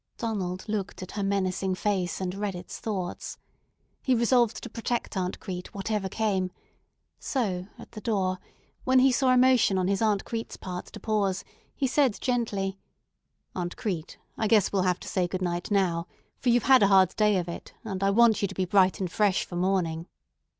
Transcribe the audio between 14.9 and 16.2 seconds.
to say 'Good night' now;